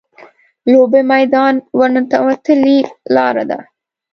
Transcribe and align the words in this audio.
لوبې 0.71 1.01
میدان 1.13 1.53
ورننوتو 1.77 2.53
لاره 3.15 3.43
ده. 3.49 3.59